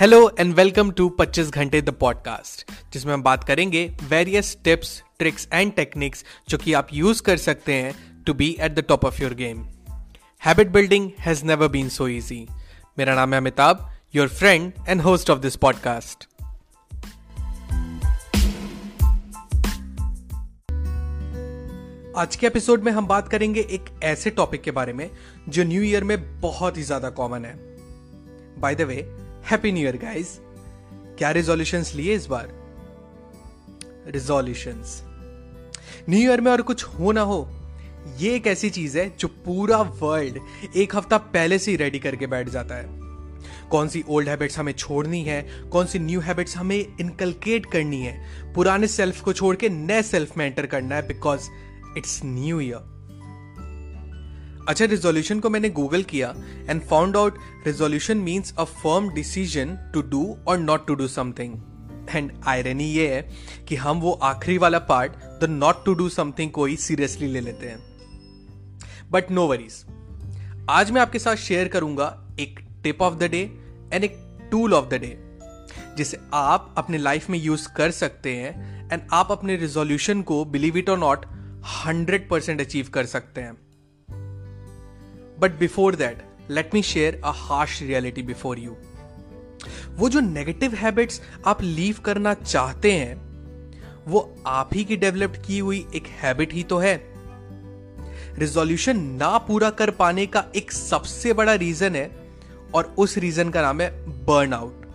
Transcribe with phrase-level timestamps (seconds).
[0.00, 5.48] Hello and welcome to 25 घंटे the podcast जिसमें हम बात करेंगे various tips tricks
[5.52, 9.22] and techniques जो कि आप यूज़ कर सकते हैं to be at the top of
[9.22, 9.66] your game
[10.44, 12.46] habit building has never been so easy
[12.98, 16.28] मेरा नाम है Amitabh your friend and host of this podcast
[22.16, 25.10] आज के एपिसोड में हम बात करेंगे एक ऐसे टॉपिक के बारे में
[25.48, 27.56] जो न्यू ईयर में बहुत ही ज़्यादा कॉमन है.
[28.60, 30.38] By the way happy new year guys
[31.18, 32.48] क्या रिजोल्यूशन लिए इस बार?
[34.08, 34.82] रिजोल्यूशन
[36.08, 37.48] न्यू ईयर में और कुछ हो ना हो,
[38.18, 40.38] ये एक ऐसी चीज़ है जो पूरा वर्ल्ड
[40.76, 42.98] एक हफ़्ता पहले से ही रेडी करके बैठ जाता है।
[43.70, 48.52] कौन सी ओल्ड हैबिट्स हमें छोड़नी है, कौन सी न्यू हैबिट्स हमें इनकलकेट करनी है।
[48.54, 51.48] पुराने सेल्फ को छोड़ के नए सेल्फ में एंटर करना है बिकॉज़
[51.98, 52.99] इट्स न्यू ईयर
[54.70, 56.34] अच्छा रिजोल्यूशन को मैंने गूगल किया
[56.68, 61.54] and found out resolution means a firm decision to do और not to do something
[62.10, 63.22] and irony ये है
[63.68, 67.40] कि हम वो आखिरी वाला part the not to do something को ही सीरियसली ले
[67.40, 67.78] लेते हैं।
[69.10, 69.84] बट नो वरीज
[70.70, 72.06] आज मैं आपके साथ शेयर करूँगा
[72.40, 73.40] एक tip of the day
[73.92, 74.16] and एक
[74.50, 75.16] टूल ऑफ़ द डे
[75.96, 80.76] जिसे आप अपने लाइफ में यूज़ कर सकते हैं एंड आप अपने रिजोल्यूशन को बिलीव
[80.76, 81.26] इट और नॉट
[81.86, 83.69] हंड्रेड परसेंट अचीव कर सकते हैं।
[85.40, 88.76] But before that let me share a harsh reality before you
[89.96, 93.14] वो जो नेगेटिव हैबिट्स आप लीव करना चाहते हैं,
[94.06, 96.94] वो आप ही की डेवलप की हुई एक हैबिट ही तो है।
[98.38, 102.10] रिजोल्यूशन ना पूरा कर पाने का एक सबसे बड़ा रीजन है,
[102.74, 103.90] और उस रीजन का नाम है
[104.26, 104.86] बर्न आउट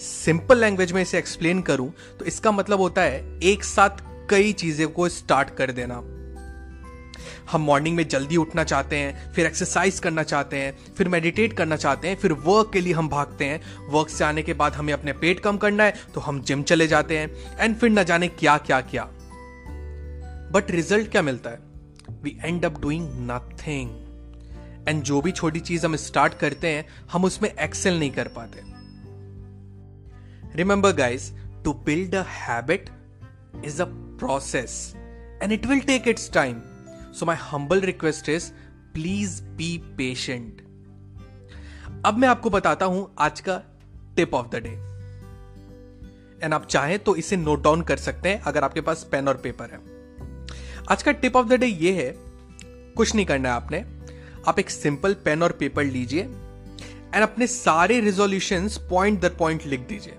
[0.00, 4.88] सिंपल लैंग्वेज में इसे एक्सप्लेन करूँ तो इसका मतलब होता है एक साथ कई चीज़ें
[4.88, 6.00] को स्टार्ट कर देना।
[7.50, 11.76] हम मॉर्निंग में जल्दी उठना चाहते हैं, फिर एक्सरसाइज करना चाहते हैं, फिर मेडिटेट करना
[11.76, 14.92] चाहते हैं, फिर वर्क के लिए हम भागते हैं। वर्क से आने के बाद हमें
[14.92, 18.28] अपने पेट कम करना है तो हम जिम चले जाते हैं। एंड फिर न जाने
[18.28, 19.04] क्या क्या क्या।
[20.52, 21.58] बट रिज़ल्ट क्या मिलता है?
[22.22, 23.90] We end up doing nothing
[24.88, 28.62] and जो भी छोटी चीज़ हम स्टार्ट करते हैं, हम उसमें एक्सेल नहीं कर पाते।
[30.56, 31.32] Remember guys
[31.64, 32.90] to build a habit
[33.64, 34.92] is a process
[35.42, 36.60] and it will take its time
[37.16, 38.50] so my humble request is
[38.94, 40.60] please be patient
[42.06, 43.56] अब मैं आपको बताता हूँ आज का
[44.16, 44.70] tip of the day
[46.44, 49.36] and आप चाहें तो इसे नोट डाउन कर सकते हैं अगर आपके पास पेन और
[49.36, 49.78] पेपर है।
[50.90, 52.12] आज का टिप ऑफ़ द डे ये है,
[52.96, 53.84] कुछ नहीं करना है आपने।
[54.48, 59.88] आप एक सिंपल पेन और पेपर लीजिए एंड अपने सारे रिजोल्यूशन पॉइंट दर पॉइंट लिख
[59.88, 60.16] दीजिए।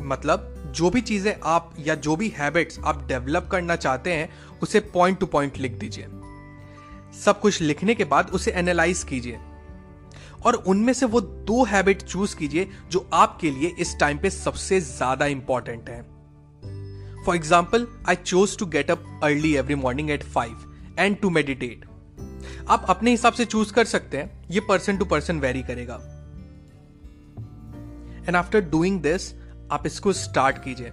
[0.00, 4.28] मतलब जो भी चीज़ें आप या जो भी हैबिट्स आप डेवलप करना चाहते हैं,
[4.62, 6.06] उसे पॉइंट टू पॉइंट लिख दीजिए।
[7.16, 9.38] सब कुछ लिखने के बाद उसे एनालाइज कीजिए।
[10.44, 14.80] और उनमें से वो दो हैबिट चूज़ कीजिए जो आपके लिए इस टाइम पे सबसे
[14.80, 16.02] ज़्यादा इंपॉर्टेंट है।
[17.24, 21.84] For example I chose to get up early every morning at five and to meditate
[22.68, 25.94] आप अपने हिसाब से चूज़ कर सकते हैं, ये पर्सन टू पर्सन वेरी करेगा।
[28.28, 29.32] एंड आफ्टर डूइंग दिस
[29.72, 30.92] आप इसको स्टार्ट कीजिए।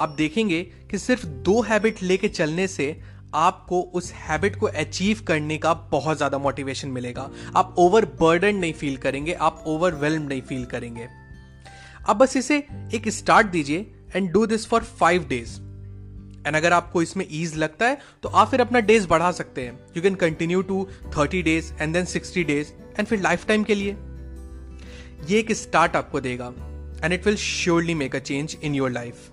[0.00, 3.00] आप देखेंगे कि सिर्फ़ दो हैबिट लेके चलने से
[3.34, 8.72] आपको उस हैबिट को अचीव करने का बहुत ज़्यादा मोटिवेशन मिलेगा। आप ओवर बर्डन नहीं
[8.72, 11.08] फील करेंगे, आप ओवरवेलम नहीं फील करेंगे।
[12.08, 12.56] अब बस इसे
[12.94, 15.58] एक स्टार्ट दीजिए and do this for five days
[16.46, 19.78] and अगर आपको इसमें ईज लगता है तो आप फिर अपना डेज़ बढ़ा सकते हैं।
[19.96, 23.74] You can continue to thirty days and then sixty days and फिर लाइफ टाइम के
[23.74, 23.96] लिए।
[25.28, 26.52] ये एक स्टार्ट आपको देगा।
[27.04, 29.30] And it will surely make a change in your life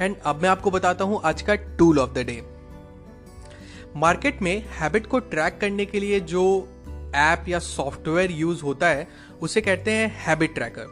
[0.00, 2.42] and अब मैं आपको बताता हूँ आज का tool of the day
[3.96, 6.68] market में हैबिट को ट्रैक करने के लिए जो
[7.14, 9.08] ऐप या सॉफ्टवेयर यूज़ होता है,
[9.42, 10.86] उसे कहते हैं हैबिट ट्रैकर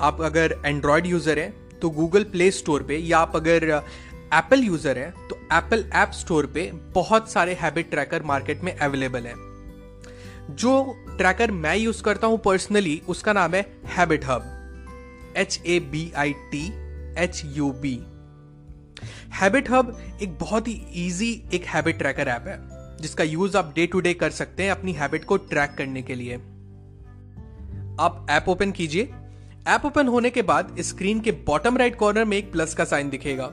[0.00, 3.64] आप अगर एंड्रॉयड यूज़र हैं तो गूगल प्ले स्टोर पे या आप अगर
[4.34, 9.26] एप्पल यूज़र हैं तो एप्पल ऐप स्टोर पे बहुत सारे हैबिट ट्रैकर मार्केट में अवेलेबल
[9.26, 9.51] हैं.
[10.50, 10.72] जो
[11.18, 16.32] ट्रैकर मैं यूज़ करता हूँ पर्सनली उसका नाम है habit hub H A B I
[16.52, 16.66] T
[17.18, 17.94] H U B
[19.32, 20.72] habit hub एक बहुत ही
[21.06, 22.58] इजी एक हैबिट ट्रैकर ऐप है,
[23.02, 26.14] जिसका यूज़ आप डे टू डे कर सकते हैं अपनी हैबिट को ट्रैक करने के
[26.14, 26.36] लिए.
[28.00, 29.10] आप ऐप ओपन कीजिए।
[29.68, 33.10] ऐप ओपन होने के बाद स्क्रीन के बॉटम राइट कॉर्नर में एक प्लस का साइन
[33.10, 33.50] दिखेगा।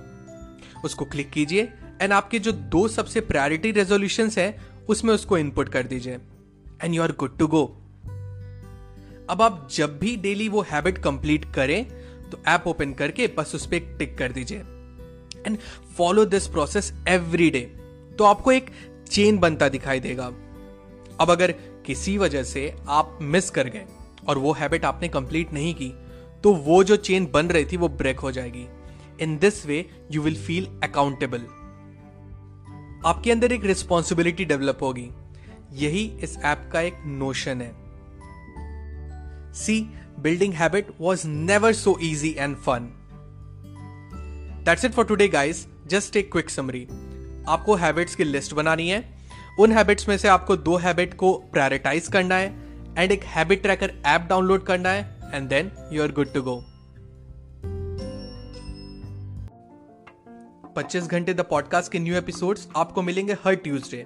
[0.85, 1.69] उसको क्लिक कीजिए
[2.01, 4.56] एंड आपके जो दो सबसे प्रायोरिटी रेजोल्यूशन है,
[4.89, 6.18] उसमें उसको इनपुट कर दीजिए।
[6.83, 7.63] And you are good to go
[9.29, 11.83] अब आप जब भी डेली वो हैबिट कंप्लीट करें
[12.29, 14.59] तो ऐप ओपन करके बस उस पर टिक कर दीजिए।
[15.47, 15.57] And
[15.97, 17.61] follow this process every day
[18.17, 18.69] तो आपको एक
[19.09, 20.25] चेन बनता दिखाई देगा।
[21.19, 21.51] अब अगर
[21.85, 23.85] किसी वजह से आप मिस कर गए
[24.27, 25.91] और वो हैबिट आपने कंप्लीट नहीं की
[26.43, 28.67] तो वो जो चेन बन रही थी वो ब्रेक हो जाएगी।
[29.21, 31.41] In this way you will feel accountable
[33.05, 35.09] आपके अंदर एक रिस्पॉन्सिबिलिटी डेवलप होगी।
[35.74, 37.71] यही इस ऐप का एक नोशन है।
[39.54, 39.81] See
[40.19, 42.89] building habit was never so easy and fun
[44.66, 46.88] that's it for today guys just एक क्विक समरी
[47.48, 49.19] आपको हैबिट्स की लिस्ट बनानी है।
[49.60, 52.48] उन हैबिट्स में से आपको दो हैबिट को प्रायोरिटाइज करना है
[52.98, 56.56] एंड एक हैबिट ट्रैकर ऐप डाउनलोड करना है and then you are good to go
[60.77, 64.06] 25 घंटे द पॉडकास्ट के न्यू एपिसोड्स आपको मिलेंगे हर Tuesday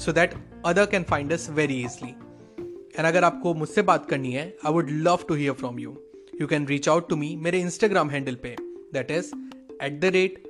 [0.00, 0.34] So that
[0.66, 4.90] other can find us very easily and अगर आपको मुझसे बात करनी है I would
[4.90, 5.96] love to hear from you
[6.40, 8.54] you can reach out to me मेरे इंस्टाग्राम हैंडल पे.
[8.92, 9.30] That is
[9.82, 10.42] at the rate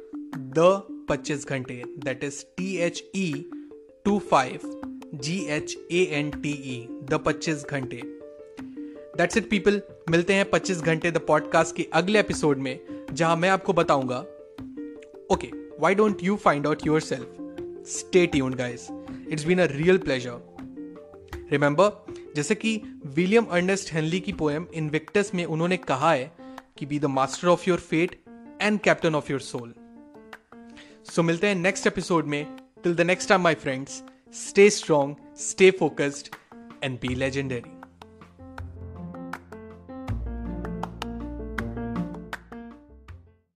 [0.59, 0.67] the
[1.09, 1.83] पच्चीस घंटे.
[2.05, 3.33] That is T H E
[4.05, 4.71] two five
[5.15, 6.79] G H A N T E
[7.11, 8.03] the पच्चीस घंटे.
[9.17, 9.81] That's it people
[10.11, 12.79] मिलते हैं पच्चीस घंटे द पॉडकास्ट के अगले एपिसोड में,
[13.13, 14.19] जहाँ मैं आपको बताऊँगा.
[15.33, 15.51] Okay
[15.81, 18.89] why don't you find out your self stay tuned guys
[19.33, 25.45] it's been a real pleasure remember जैसे कि विलियम अर्नेस्ट हेनली की पोएम इनविक्टस में
[25.45, 26.33] उन्होंने कहा है
[26.79, 28.21] कि be the master of your fate
[28.63, 29.75] and captain of your soul
[31.15, 32.45] so मिलते हैं नेक्स्ट एपिसोड में.
[32.85, 34.03] Till the next time my friends
[34.35, 36.35] stay strong stay focused
[36.85, 37.80] and be legendary.